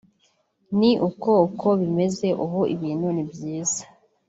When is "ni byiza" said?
3.15-3.81